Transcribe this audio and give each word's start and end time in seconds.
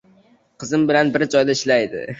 —Qizim 0.63 0.87
bilan 0.93 1.15
bir 1.19 1.29
joyda 1.37 1.59
ishlaydi. 1.59 2.07